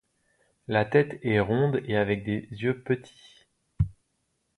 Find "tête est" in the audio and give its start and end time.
0.83-1.39